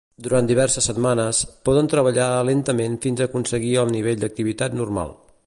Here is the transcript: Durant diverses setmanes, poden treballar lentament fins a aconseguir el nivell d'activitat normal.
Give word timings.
Durant 0.27 0.47
diverses 0.51 0.87
setmanes, 0.91 1.41
poden 1.69 1.89
treballar 1.91 2.31
lentament 2.49 2.99
fins 3.05 3.23
a 3.25 3.29
aconseguir 3.31 3.77
el 3.83 3.95
nivell 3.99 4.25
d'activitat 4.27 4.81
normal. 4.83 5.17